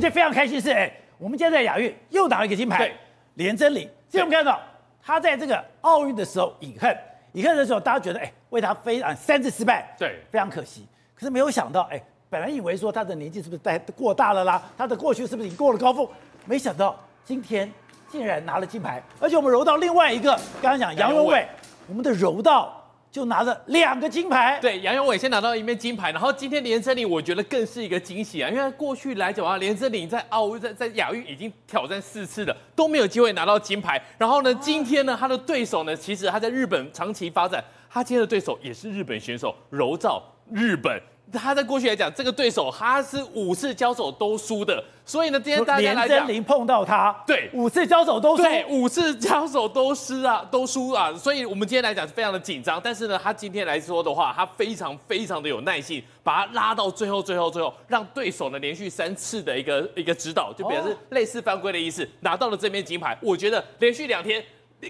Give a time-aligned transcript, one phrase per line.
[0.00, 2.94] 们今天非常开心是，哎，我们今天在亚运又拿了一个金牌，对，
[3.34, 3.88] 连真理。
[4.08, 4.58] 所以我们看到
[5.02, 6.96] 他在这个奥运的时候隐恨，
[7.32, 10.86] 隐恨的时候大家觉得，哎，为他非常三次失败，对，非常可惜。
[11.14, 16.08] 可是没有想到，哎，本来以为说他的年纪是不是在过大了啦，他的过去是不是已经过了高峰？
[16.46, 17.70] 没想到今天
[18.08, 20.32] 竟然拿了金牌，而且我们柔道另外一个，
[20.62, 21.46] 刚刚讲杨永伟，
[21.86, 22.79] 我们的柔道。
[23.10, 41.00] 就拿了两个金牌，对，杨永伟先拿到一面金牌，然后今天连珍羚我觉得更是一个惊喜啊，因为过去来讲啊，连珍羚在奥运在在亚运已经挑战四次了，都没有机会拿到金牌，然后呢，今天呢，他的对手呢，其实他在日本长期发展，他今天的对手也是日本选手，柔道日本。
[41.32, 52.80] 他在过去来讲，这个对手他是五次交手都输的，所以呢，今天大家来讲，连珍羚碰到他，对，五次交手都输，对，五次交手都失啊，都输啊，所以我们今天来讲是非常的紧张。
[52.82, 63.16] 但是呢，他今天来说的话，他非常非常的有耐性，把他拉到最后，最后，最后，让对手呢连续三次的一个 一个指导，就表示类似犯规的意思，拿到了这面金牌。
[63.22, 64.42] 我觉得连续两天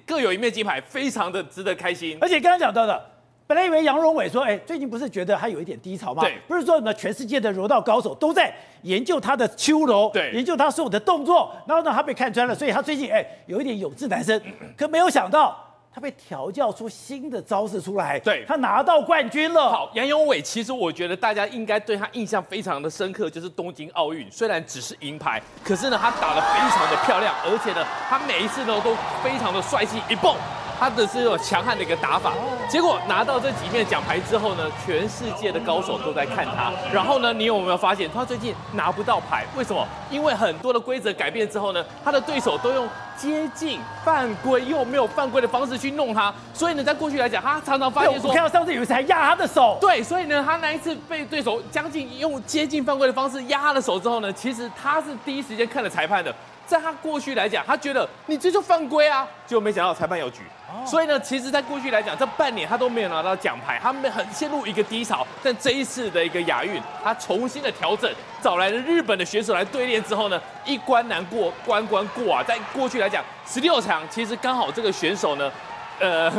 [0.07, 2.17] 各有一面金牌，非常的值得开心。
[2.21, 3.20] 而且刚刚讲到的。
[3.51, 6.23] 本来以为杨荣伟说，哎，最近不是觉得他有一点低潮吗？
[6.23, 14.41] 对，不是说什么全世界的柔道高手都在研究他的秋柔，对，研究他所有的动作，然后呢，他被看穿了，所以他最近哎有一点有志难伸。
[14.77, 15.59] 可没有想到，
[15.93, 19.69] 他被调教出新的招式出来，对，他拿到冠军了。
[19.69, 30.37] 好，杨勇伟其实我觉得大家应该对他印象非常的深刻，就是东京奥运，虽然只是银牌，可是呢，他打得非常的漂亮，而且呢，他每一次呢都非常的帅气，一蹦。
[30.81, 32.33] 他的是有强悍的一个打法，
[32.67, 36.73] 结果拿到这几面奖牌之后呢，全世界的高手都在看他。
[36.91, 39.45] 然后呢，你有没有发现他最近拿不到牌？
[39.55, 39.87] 为什么？
[40.11, 46.33] 因为很多的规则改变之后呢，他的对手都用接近犯规又没有犯规的方式去弄他。
[46.55, 49.77] 所以呢，在过去来讲，他常常发现说，我看到上次有一次还压他的手。
[49.83, 56.35] 对，所以呢，他那一次被对手将近用接近犯规的方式压他的手之后呢，其实他是第一时间看了裁判的。
[56.71, 60.43] 在他过去来讲，他觉得你这就犯规啊，结果没想到裁判有举。
[60.87, 65.27] 所以呢，其实，在过去来讲，这半年他都没有拿到奖牌，他们很陷入一个低潮。
[65.43, 68.09] 但这一次的一个亚运，他重新的调整，
[68.41, 72.41] 找来了日本的选手来对练之后呢，一关难过关关过啊。
[72.45, 75.51] 在过去来讲，十六强其实刚好这个选手呢，
[75.99, 76.31] 呃，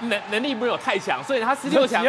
[0.00, 2.02] 能能力没有太强，所以他十六强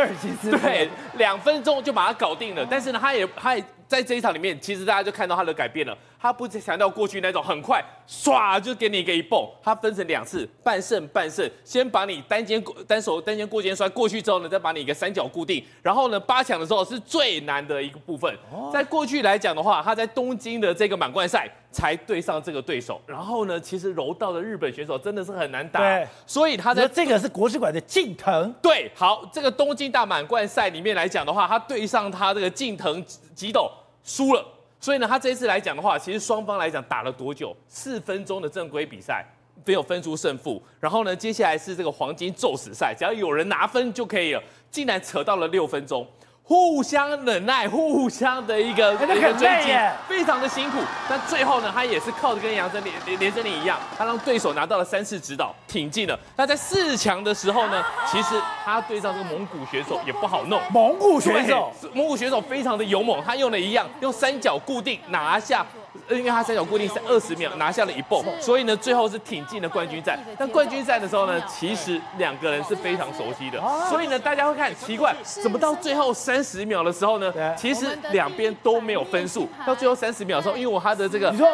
[0.49, 2.65] 对两分钟就把他搞定了。
[2.69, 5.97] 但是呢，他也他也在这一场里面，其实大家就看到他的改变了。
[6.17, 18.35] 他不强调过去那种很快唰就给你一个一蹦，他分成两次，半胜半胜，先把你单肩单手单肩过肩摔过去之后呢，再把你一个三角固定，然后呢八强的时候是最难的一个部分。
[18.73, 33.69] 在过去来讲的话，他在东京的这个满贯赛才对上这个对手，然后呢，其实柔道的日本选手真的是很难打，对，所以他在这个是国士馆的近藤，对，好，这个东京大满贯赛里面来讲的话，他对上他这个近藤几斗
[34.03, 34.43] 输了。
[34.79, 37.55] 所以呢，他这一次来讲的话，其实双方来讲打了多久？
[37.67, 39.25] 四分钟的正规比赛，
[39.65, 40.61] 没有分出胜负。
[40.79, 44.41] 然后呢，接下来是这个黄金宙斯赛，只要有人拿分就可以了。
[44.71, 46.05] 竟然扯到了六分钟。
[46.47, 49.73] 互相忍耐，互相的一个一个追击，
[50.07, 50.77] 非常的辛苦。
[51.09, 56.17] 但最后呢，他也是靠着跟杨振连连连珍羚一样，他让对手拿到了三次指导，挺进了。
[56.35, 60.61] 那在四强的时候呢，其实他对上这个蒙古选手也不好弄。
[60.71, 65.65] 蒙古选手，蒙古选手非常的勇猛，他用了一样，用三角固定拿下。
[66.09, 70.19] 因为他三角固定是二十秒拿下了一蹦，所以呢，最后是挺进了冠军战。
[70.37, 77.33] 但冠军战的时候呢，其实两个人是非常熟悉的，所以呢，大家会看奇怪，怎么到最后三十秒的时候呢？
[77.57, 79.47] 其实两边都没有分数。
[79.65, 81.47] 到最后三十秒的时候，因为我他的这个，你说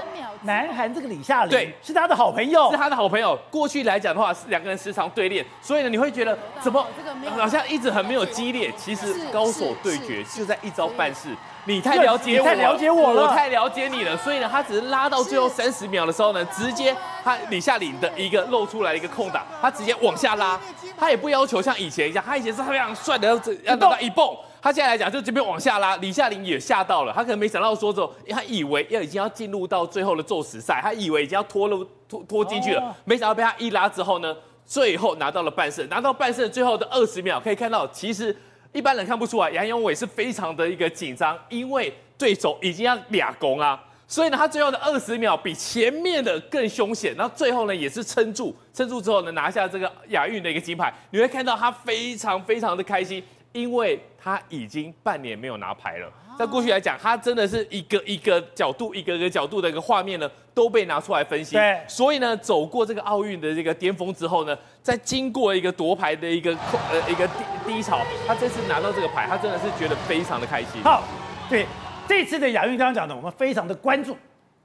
[0.44, 3.38] 南韩这个李夏对，是他的好朋友，是他的好朋友。
[3.50, 6.86] 过去来讲的话，是两个人时常对练，所以呢，你会觉得怎么
[7.38, 8.72] 好像一直很没有激烈。
[8.78, 11.30] 其实高手对决就在一招半式。
[11.66, 14.18] 你太了解我，太了解我了，我太了解你了。
[14.18, 20.60] 所以呢，他只是拉到最后三十秒的时候呢，直接他李夏琳的一个露出来的一个空档，他直接往下拉，
[20.98, 34.36] 他也不要求像以前一样，他以前是非常帅的，要要拿到一蹦，他现在来讲就这边往下拉，李夏琳也吓到了，他可能没想到说着，他以为要已经要进入到最后的宙斯赛，他以为已经要拖入拖拖进去了，没想到被他一拉之后呢，
[34.66, 38.36] 最后拿到了半胜，拿到半胜最后的二十秒，可以看到其实。
[38.74, 43.78] 一般人看不出来，杨永伟是非常的一个紧张，因为对手已经要俩攻啊，
[44.12, 50.94] 所以呢，他最后的二十秒比前面的更凶险，然后最后呢也是撑住，撑住之后呢拿下这个亚运的一个金牌。
[51.12, 53.24] 你会看到他非常非常的开心，
[53.54, 56.12] 因为他已经半年没有拿牌了。
[56.38, 61.56] 在过去来讲，他真的是一个一个角度，一个一个角度的一个画面呢，都被拿出来分析。
[61.56, 66.52] 对，所以呢，走过这个奥运的这个巅峰之后呢，在经过一个夺牌的一个
[66.92, 67.34] 呃一个低
[67.66, 70.84] 低潮，他这次拿到这个牌，他真的是觉得非常的开心。
[70.84, 71.02] 好，
[71.50, 71.66] 对
[72.12, 74.18] 这次的亚运刚刚讲的，我们非常的关注，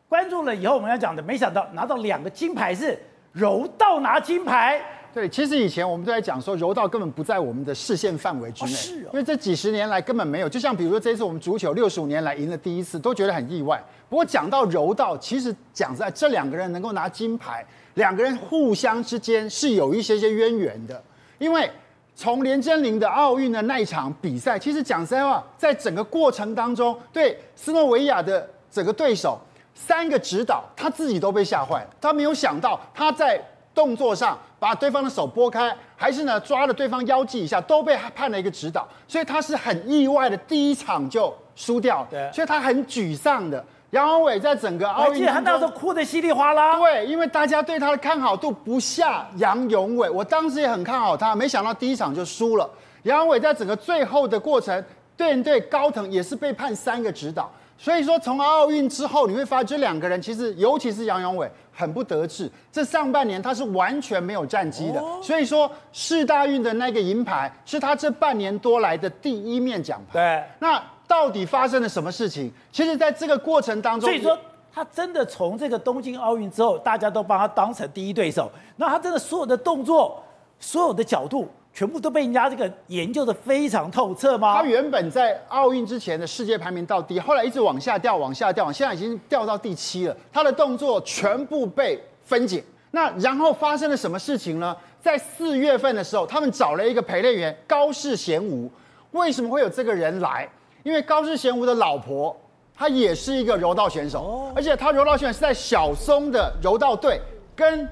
[0.08, 2.98] 关注了以后，我们要讲的，没想到拿到两个金牌是
[3.32, 4.82] 柔道拿金牌。
[5.14, 10.48] 对，其实以前我们都在讲说柔道根本不在我们的视线范围之内，哦是哦、因为这几十年来根本没有。
[10.48, 13.80] 就像比如说这次我们足球六十五年来赢了第一次，都觉得很意外。
[14.08, 17.64] 不过讲到柔道，其实讲实在，这两个人能够拿金牌，
[17.94, 21.00] 两个人互相之间是有一些些渊源的。
[21.38, 21.70] 因为
[22.18, 29.38] 从连珍羚的奥运的那一场比赛，其实讲实话，在整个过程当中，对斯洛维亚的整个对手
[29.74, 31.90] 三个指导，他自己都被吓坏了。
[32.00, 33.38] 他没有想到他在
[33.74, 43.62] 动作上把对方的手拨开，还是呢抓了对方腰际一下，都被判了一个指导，所以他是很意外的，第一场就输掉，所以他很沮丧的。
[43.90, 46.76] 杨宏伟在整个奥运，记得他那时候哭得稀里哗啦。
[46.78, 52.68] 对，因为大家对他的看好度不下杨永伟，我当时也很看好他，没想到第一场就输了。
[53.04, 54.84] 杨永伟在整个最后的过程，
[55.16, 65.02] 对对高腾也是被判三个指导，所以说从奥运之后，你会发觉这两个人其实，尤其是杨永伟很不得志，这上半年他是完全没有战绩的。
[65.22, 70.12] 所以说世大运的那个银牌是他这半年多来的第一面奖牌。
[70.12, 70.82] 对，那。
[71.08, 72.50] 到底发生了什么事情？
[72.72, 74.36] 其实，在这个过程当中，所以说
[74.74, 78.50] 他真的从这个东京奥运之后，大家都把他当成第一对手。
[78.74, 80.20] 那他真的所有的动作、
[80.58, 84.56] 所有的角度，全部都被人家这个研究的非常透彻吗？
[84.56, 90.16] 他原本在奥运之前的世界排名到第，后来一直往下掉，往下掉，现在已经掉到第七了。
[90.32, 92.64] 他的动作全部被分解。
[92.92, 94.74] 那然后发生了什么事情呢？
[95.02, 98.70] 在四月份的时候，他们找了一个陪练员高市贤吾。
[99.10, 100.48] 为什么会有这个人来？
[100.82, 102.34] 因为高市贤吾的老婆，
[102.74, 107.20] 她也是一个柔道选手，而且她柔道选手是在小松的柔道队，
[107.54, 107.86] 跟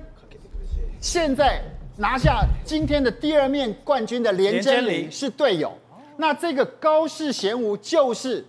[1.03, 1.63] 现在
[1.97, 5.73] 拿下今天的第二面冠军的连珍羚是队友。
[6.17, 8.45] 那这个高市贤吾就是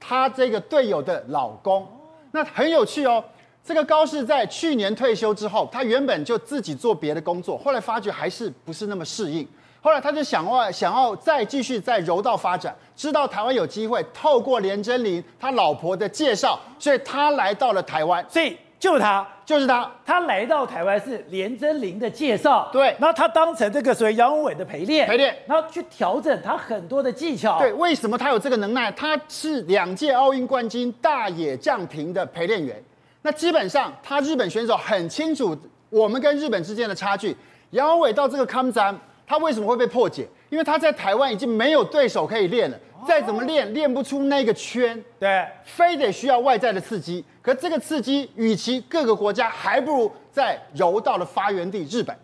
[0.00, 1.86] 他这个队友的老公。
[2.32, 3.22] 那很有趣哦，
[3.64, 9.46] 这个高市在去年退休之后，他原本就自己做别的工作，后来发觉还是不是那么适应。
[9.80, 18.24] 后来他就想要想要再继续在柔道发展，知道台湾有机会，透过连珍羚他老婆的介绍，所以他来到了台湾。
[18.28, 22.68] 所以就是他，就是他，他来到台湾是连真玲的介绍。
[22.72, 27.58] 对，然后他当成这个所谓杨勇纬的陪练，陪练，然后去调整他很多的技巧。
[27.58, 28.90] 对，为什么他有这个能耐？
[28.92, 32.82] 他是两届奥运冠军大野将平的陪练员。
[33.22, 35.54] 那基本上他日本选手很清楚
[35.90, 37.36] 我们跟日本之间的差距。
[37.72, 38.98] 杨勇纬到这个康展。
[39.26, 40.26] 他为什么会被破解？
[40.48, 42.76] 因为他在台湾已经没有对手可以练了，
[43.06, 47.24] 再怎么练练不出那个圈，对，非得需要外在的刺激。
[47.42, 52.16] 可这个刺激，与其各个国家，还不如在柔道的发源地日本。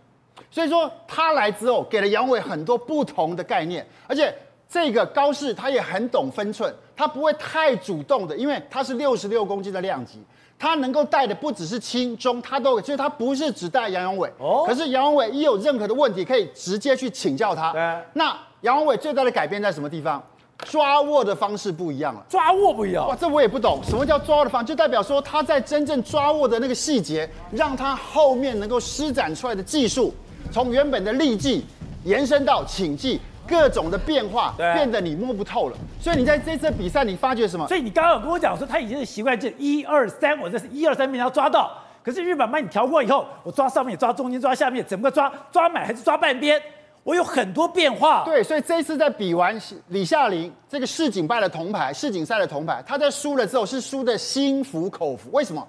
[0.51, 4.35] 所以说他来之后，给了杨伟很多不同的概念，而且
[4.69, 10.23] 这个高士他也很懂分寸，他不会太主动的，因为他是六十六公斤的量级。
[10.59, 14.33] 他能够带的不只是轻中，他都，所以他不是只带杨永伟。
[14.39, 14.65] 哦。
[14.67, 17.73] 可是杨永伟一有任何的问题，可以直接去请教他。
[17.73, 17.81] 对。
[18.15, 20.23] 那杨永伟最大的改变在什么地方？
[20.65, 22.25] 抓握的方式不一样了。
[22.29, 23.07] 抓握不一样。
[23.09, 24.69] 哇，这我也不懂，什么叫抓握的方式？
[24.69, 30.15] 就代表说他在真正抓握的那个细节，让他后面能够施展出来的技术，
[30.51, 31.65] 从原本的立技
[32.05, 33.21] 延伸到请技。
[33.49, 37.65] 各种的变化变得你摸不透了，所以你在这次比赛你发觉什么？
[37.69, 41.71] 所以你刚刚有跟我讲说他已经是习惯，就一二三，我这是一二三面要抓到。
[42.03, 45.33] 可是日本帮你调过以后，我抓上面、抓中间、抓下面，怎么个抓？
[45.53, 46.61] 抓满还是抓半边？
[47.07, 48.25] 我有很多变化。
[48.25, 49.57] 对，所以这一次在比完
[49.91, 55.31] 李夏琳这个世锦赛的铜牌，世锦赛的铜牌，他在输了之后是输的心服口服。
[55.31, 55.65] 为什么？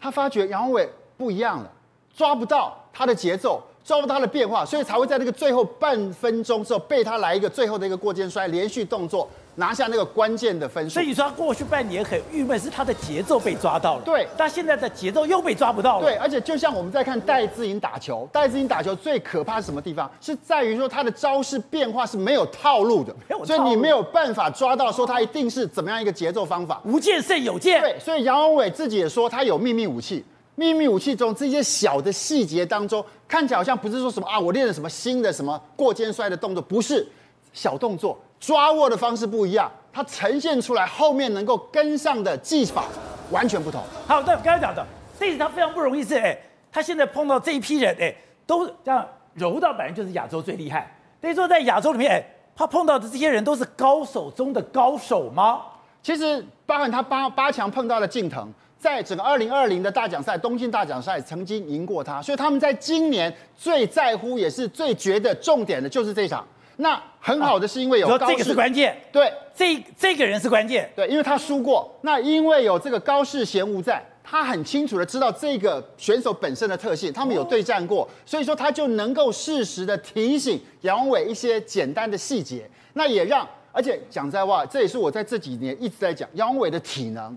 [0.00, 1.70] 他发觉杨伟不一样了，
[2.12, 3.62] 抓不到他的节奏。
[3.82, 9.26] 抓不到他的变化，所以才会在那个最后半分钟之后被他来一个最后的一个过肩摔，连续动作
[9.56, 10.94] 拿下那个关键的分数。
[10.94, 14.02] 所以你说他过去半年很郁闷，是他的节奏被抓到了。
[14.04, 16.04] 对，但现在的节奏又被抓不到了。
[16.04, 20.10] 对，而且就像我们在看戴资颖打球，戴资颖打球最可怕是什么地方？
[20.20, 26.80] 是在于说他的招式变化是没有套路的，没有所以你没有办法抓到说他一定是怎么样一个节奏方法。
[26.84, 27.80] 无剑胜有剑。
[27.80, 30.24] 对，所以杨宏伟自己也说他有秘密武器。
[30.56, 37.06] 秘密武器中这些小的细节当中，看起来好像不是说什么啊，我练了什么新的什么过肩摔的动作，不是
[37.54, 42.86] 小动作，抓握的方式不一样，它呈现出来后面能够跟上的技法
[43.30, 43.80] 完全不同。
[44.08, 44.84] 好，对，刚才讲的，
[45.18, 46.36] 这次他非常不容易是，哎，
[46.72, 48.12] 他现在碰到这一批人，哎，
[48.46, 52.24] 都这样柔道本来就是亚洲最厉害，等于说在亚洲里面，哎，
[52.56, 55.60] 他碰到的这些人都是高手中的高手吗？
[56.02, 58.50] 其实包含他八八强碰到的近藤。
[58.78, 66.42] 在整个二零二零的大奖赛，东京大奖赛曾经赢过他，所以他们在今年最在乎也是最觉得重点的就是这场。
[66.80, 71.94] 那很好的是因为有这个是关键，对，这这个人是关键，对，因为他输过。
[72.00, 87.36] 那因为有这个高市贤吾在，他很清楚的知道这个选手本身的特性，他们有对战过，所以说他就能够适时的提醒杨伟一些简单的细节，那也让，而且讲实在话，这也是我在这几年一直在讲杨伟的体能，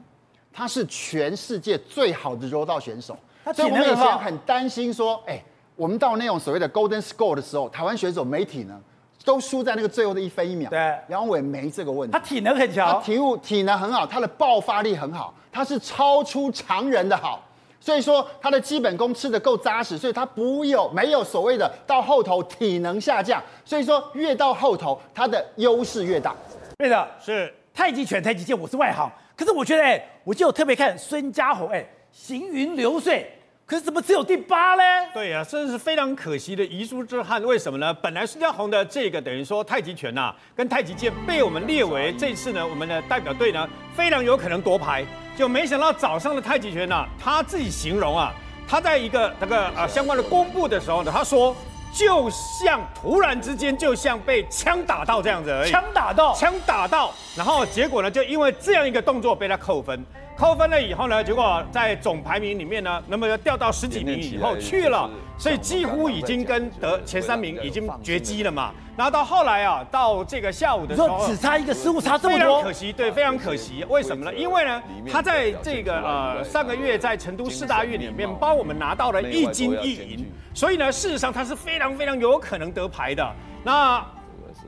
[0.54, 3.18] 他是全世界最好的柔道选手，
[3.54, 5.44] 所以我们以前很担心说，哎，
[5.76, 8.82] 我们到那种所谓的 Golden Score 的时候，台湾选手没体能。
[9.26, 10.70] 都输在那个最后的一分一秒。
[10.70, 12.12] 对，杨勇纬没这个问题。
[12.12, 17.42] 他体能很强，他体物体能很好，他的爆发力很好，他是超出常人的好。
[17.80, 23.44] 所以说他的基本功吃得够扎实，所以他不有没有所谓的到后头体能下降。
[23.66, 26.34] 所以说越到后头他的优势越大。
[26.78, 33.30] 对的，是太极拳、太极剑，我是外行，可是我觉得哎，我就特别看孙家宏哎，行云流水。
[33.66, 34.84] 可是怎么只有第八嘞？
[35.14, 37.42] 对呀、啊，这是非常可惜的遗书之憾。
[37.44, 37.94] 为什么呢？
[37.94, 45.06] 本来孙家宏的这个等于说太极拳呐、啊，跟太极剑被我们列为这次呢，我们的代表队呢非常有可能夺牌。
[45.38, 48.34] 就没想到早上的太极拳呐、啊，他自己形容啊，
[48.68, 51.56] 他在一个那个呃相关的公布的时候呢，他说
[51.94, 55.72] 就像突然之间就像被枪打到这样子而已。
[55.72, 60.06] 枪打到，枪打到，然后结果呢，就因为这样一个动作被他扣分。
[60.36, 68.72] 扣分了以后呢，结果在总排名里面呢，那么掉到十几名以后去了，所以几乎已经跟得前三名已经绝迹了嘛。
[68.96, 73.86] 然后到后来啊，到这个下午的时候，只差一个失误差这么多，非常可惜，对，非常可惜。
[73.90, 74.34] 为什么呢？
[74.34, 83.28] 因为呢，他在这个呃上个月在成都四大运里面帮我们拿到了一金一银，所以呢，事实上他是非常非常有可能得牌的。
[83.64, 84.04] 那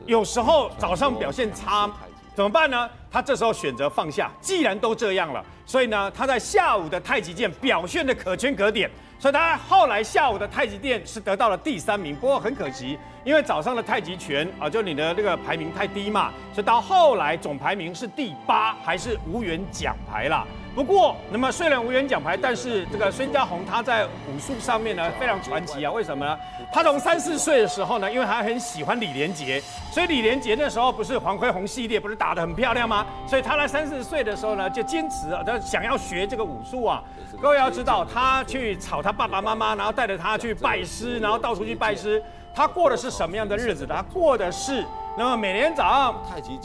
[0.05, 1.89] 有时候早上表现差。
[2.35, 2.89] 怎么办呢？
[3.09, 12.13] 他这时候选择放下，既然都这样了，所以呢，他在下午的太极剑表现的可圈可点，所以他后来下午的太极剑是得到了第三名。
[12.13, 20.45] 不过很可惜，因为早上的太极拳啊，就你的那个排名太低嘛，所以到后来总排名是第八，还是无缘奖牌啦。
[20.75, 25.89] 不过，那么虽然无缘奖牌，但是这个孙家宏他在武术上面呢非常传奇啊。
[25.89, 26.37] 为什么呢？
[26.69, 33.05] 他从三四岁的时候呢，因为他很喜欢李连杰，所以李连杰那时候不是黄辉宏系列不是打得很漂亮吗？
[33.25, 37.01] 所以他在三四岁的时候呢，就坚持啊，他想要学这个武术啊。
[37.41, 42.21] 各位要知道，他去吵他爸爸妈妈，然后带着他去拜师，然后到处去拜师。
[42.53, 43.87] 他过的是什么样的日子？
[43.87, 44.85] 他过的是。
[45.17, 46.15] 那么每天早上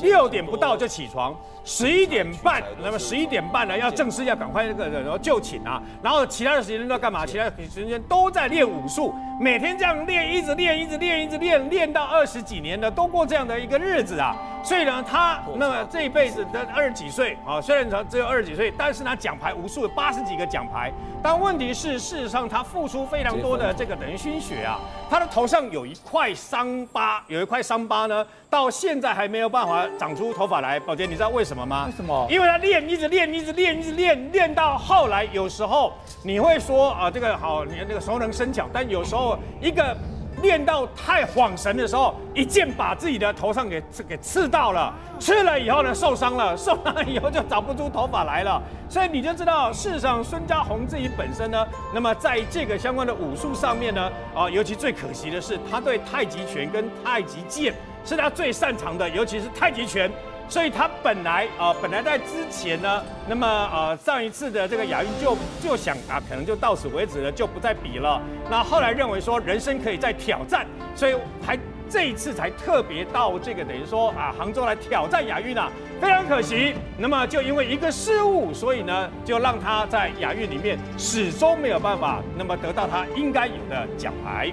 [0.02, 7.24] 六点不到就起床，十一点半，那么十一点半呢要正式要赶快那个然后就寝啊，然后其他的时间都在干嘛？
[7.24, 14.36] 其他的时间都在练武术，每天这样练，一直练，一直练，一直练，练到二十几年的都过这样的一个日子啊。
[14.62, 20.92] 所以呢，他那么这一辈子的二十几岁啊，虽然他只有二十几岁，但是拿奖牌无数，八十几个奖牌。
[21.22, 24.78] 但问题是，事实上他付出非常多的这个人心血啊。
[25.08, 30.78] 他的头上有一块伤疤，有一块伤疤呢，到现在还没有办法长出头发来。
[30.78, 31.86] 宝杰，你知道为什么吗？
[31.86, 32.26] 为什么？
[32.30, 39.96] 因为他练，一直练，一直练，一直练，练到后来，有时候你会说啊，这个好，你那个熟能生巧，但有时候一个。
[40.42, 48.60] 练到太恍神的时候，一剑把自己的头上给给刺到了，刺了以后呢，受伤了，受伤了以后就长不出头发来了。
[48.88, 60.10] 所以你就知道，事实上孙家宏自己本身呢，那么在这个相关的武术上面呢，啊，尤其最可惜的是，他对太极拳跟太极剑是他最擅长的，尤其是太极拳。
[60.50, 68.20] 所以他本来啊、呃，本来在之前呢，那么呃上一次的这个亚运就就想啊，可能就到此为止了，就不再比了。
[68.50, 70.66] 那后来认为说人生可以再挑战，
[70.96, 71.56] 所以还
[71.88, 76.74] 这一次才特别到这个等于说啊杭州来挑战亚运啊，非常可惜。
[76.98, 84.52] 那么就因为一个失误，所以呢就让他在亚运里面始终没有办法，那么得到他应该有的奖牌。